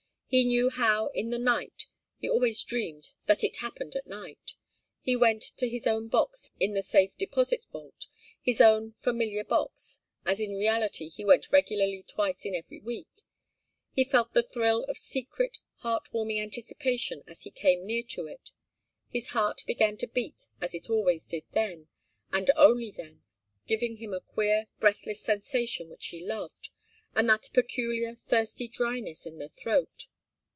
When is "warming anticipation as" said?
16.13-17.41